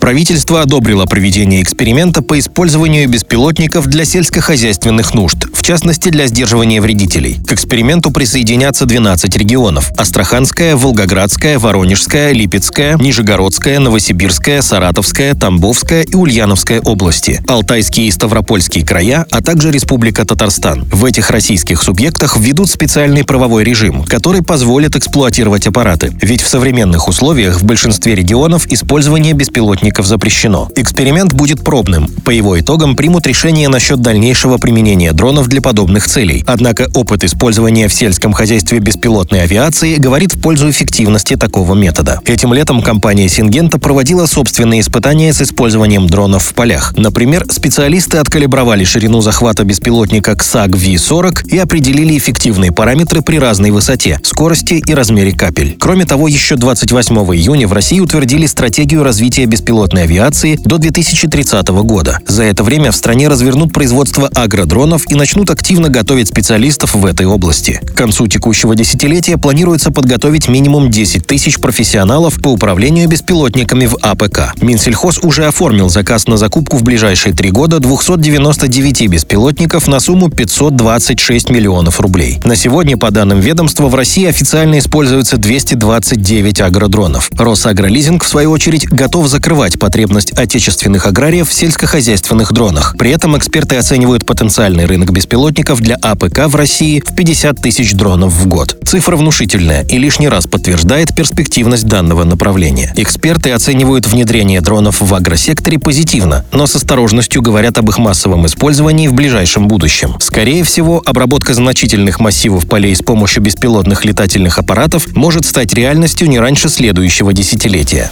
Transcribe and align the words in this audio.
Правительство 0.00 0.62
одобрило 0.62 1.04
проведение 1.04 1.62
эксперимента 1.62 2.22
по 2.22 2.38
использованию 2.38 3.06
беспилотников 3.06 3.86
для 3.86 4.06
сельскохозяйственных 4.06 5.12
нужд, 5.12 5.36
в 5.52 5.62
частности 5.62 6.08
для 6.08 6.26
сдерживания 6.26 6.80
вредителей. 6.80 7.38
К 7.46 7.52
эксперименту 7.52 8.10
присоединятся 8.10 8.86
12 8.86 9.36
регионов– 9.36 9.92
Астраханская, 9.98 10.74
Волгоградская, 10.74 11.58
Воронежская, 11.58 12.32
Липецкая, 12.32 12.96
Нижегородская, 12.96 13.78
Новосибирская, 13.78 14.62
Саратовская, 14.62 15.34
Тамбовская 15.34 16.02
и 16.02 16.14
Ульяновская 16.14 16.80
области, 16.80 17.42
Алтайские 17.46 18.06
и 18.06 18.10
Ставропольские 18.10 18.86
края, 18.86 19.26
а 19.30 19.42
также 19.42 19.70
Республика 19.70 20.24
Татарстан. 20.24 20.84
В 20.90 21.04
этих 21.04 21.30
российских 21.30 21.82
субъектах 21.82 22.38
введут 22.38 22.70
специальный 22.70 23.24
правовой 23.24 23.64
режим, 23.64 24.04
который 24.04 24.42
позволит 24.42 24.96
эксплуатировать 24.96 25.66
аппараты. 25.66 26.10
Ведь 26.22 26.40
в 26.40 26.48
современных 26.48 27.06
условиях 27.06 27.60
в 27.60 27.64
большинстве 27.64 28.14
регионов 28.14 28.66
использование 28.66 29.34
беспилотников 29.34 29.89
источников 29.90 30.06
запрещено. 30.06 30.68
Эксперимент 30.76 31.32
будет 31.32 31.62
пробным. 31.64 32.08
По 32.24 32.30
его 32.30 32.58
итогам 32.58 32.96
примут 32.96 33.26
решение 33.26 33.68
насчет 33.68 34.00
дальнейшего 34.00 34.58
применения 34.58 35.12
дронов 35.12 35.48
для 35.48 35.60
подобных 35.60 36.06
целей. 36.06 36.44
Однако 36.46 36.88
опыт 36.94 37.24
использования 37.24 37.88
в 37.88 37.94
сельском 37.94 38.32
хозяйстве 38.32 38.78
беспилотной 38.78 39.42
авиации 39.42 39.96
говорит 39.96 40.34
в 40.34 40.40
пользу 40.40 40.70
эффективности 40.70 41.36
такого 41.36 41.74
метода. 41.74 42.20
Этим 42.24 42.54
летом 42.54 42.82
компания 42.82 43.28
Сингента 43.28 43.78
проводила 43.78 44.26
собственные 44.26 44.80
испытания 44.80 45.32
с 45.32 45.42
использованием 45.42 46.06
дронов 46.06 46.44
в 46.44 46.54
полях. 46.54 46.94
Например, 46.96 47.44
специалисты 47.50 48.18
откалибровали 48.18 48.84
ширину 48.84 49.20
захвата 49.20 49.64
беспилотника 49.64 50.32
XAG 50.32 50.70
V40 50.70 51.48
и 51.48 51.58
определили 51.58 52.16
эффективные 52.16 52.72
параметры 52.72 53.22
при 53.22 53.38
разной 53.38 53.70
высоте, 53.70 54.20
скорости 54.22 54.74
и 54.74 54.94
размере 54.94 55.32
капель. 55.32 55.76
Кроме 55.78 56.04
того, 56.04 56.28
еще 56.28 56.56
28 56.56 57.16
июня 57.34 57.66
в 57.66 57.72
России 57.72 58.00
утвердили 58.00 58.46
стратегию 58.46 59.02
развития 59.02 59.46
беспилотных 59.46 59.79
беспилотной 59.80 60.02
авиации 60.02 60.56
до 60.56 60.76
2030 60.76 61.68
года. 61.68 62.18
За 62.26 62.42
это 62.42 62.62
время 62.62 62.90
в 62.90 62.96
стране 62.96 63.28
развернут 63.28 63.72
производство 63.72 64.28
агродронов 64.28 65.10
и 65.10 65.14
начнут 65.14 65.48
активно 65.48 65.88
готовить 65.88 66.28
специалистов 66.28 66.94
в 66.94 67.06
этой 67.06 67.24
области. 67.24 67.80
К 67.86 67.94
концу 67.94 68.26
текущего 68.26 68.74
десятилетия 68.74 69.38
планируется 69.38 69.90
подготовить 69.90 70.48
минимум 70.48 70.90
10 70.90 71.26
тысяч 71.26 71.58
профессионалов 71.58 72.42
по 72.42 72.48
управлению 72.48 73.08
беспилотниками 73.08 73.86
в 73.86 73.96
АПК. 74.02 74.52
Минсельхоз 74.60 75.18
уже 75.22 75.46
оформил 75.46 75.88
заказ 75.88 76.26
на 76.26 76.36
закупку 76.36 76.76
в 76.76 76.82
ближайшие 76.82 77.34
три 77.34 77.50
года 77.50 77.80
299 77.80 79.08
беспилотников 79.08 79.88
на 79.88 79.98
сумму 79.98 80.28
526 80.28 81.48
миллионов 81.48 82.00
рублей. 82.00 82.38
На 82.44 82.54
сегодня, 82.54 82.98
по 82.98 83.10
данным 83.10 83.40
ведомства, 83.40 83.88
в 83.88 83.94
России 83.94 84.26
официально 84.26 84.78
используется 84.78 85.38
229 85.38 86.60
агродронов. 86.60 87.30
Росагролизинг, 87.38 88.24
в 88.24 88.28
свою 88.28 88.50
очередь, 88.50 88.86
готов 88.88 89.26
закрывать 89.26 89.69
покрывать 89.70 89.90
потребность 89.90 90.32
отечественных 90.32 91.06
аграриев 91.06 91.48
в 91.48 91.52
сельскохозяйственных 91.52 92.52
дронах. 92.52 92.94
При 92.98 93.10
этом 93.10 93.36
эксперты 93.36 93.76
оценивают 93.76 94.24
потенциальный 94.24 94.86
рынок 94.86 95.12
беспилотников 95.12 95.80
для 95.80 95.96
АПК 95.96 96.46
в 96.46 96.56
России 96.56 97.02
в 97.04 97.14
50 97.14 97.60
тысяч 97.60 97.92
дронов 97.92 98.32
в 98.32 98.46
год. 98.46 98.76
Цифра 98.86 99.16
внушительная 99.16 99.84
и 99.84 99.98
лишний 99.98 100.28
раз 100.28 100.46
подтверждает 100.46 101.14
перспективность 101.14 101.86
данного 101.86 102.24
направления. 102.24 102.92
Эксперты 102.96 103.50
оценивают 103.50 104.06
внедрение 104.06 104.60
дронов 104.60 105.00
в 105.00 105.14
агросекторе 105.14 105.78
позитивно, 105.78 106.44
но 106.52 106.66
с 106.66 106.76
осторожностью 106.76 107.42
говорят 107.42 107.78
об 107.78 107.90
их 107.90 107.98
массовом 107.98 108.46
использовании 108.46 109.08
в 109.08 109.12
ближайшем 109.12 109.68
будущем. 109.68 110.16
Скорее 110.20 110.64
всего, 110.64 111.02
обработка 111.04 111.54
значительных 111.54 112.20
массивов 112.20 112.66
полей 112.68 112.94
с 112.94 113.02
помощью 113.02 113.42
беспилотных 113.42 114.04
летательных 114.04 114.58
аппаратов 114.58 115.14
может 115.14 115.44
стать 115.44 115.74
реальностью 115.74 116.28
не 116.28 116.38
раньше 116.38 116.68
следующего 116.68 117.32
десятилетия. 117.32 118.10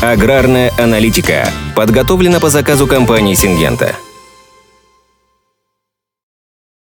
Аграрная 0.00 0.72
аналитика 0.78 1.48
подготовлена 1.76 2.40
по 2.40 2.48
заказу 2.48 2.86
компании 2.86 3.34
«Сингента». 3.34 3.96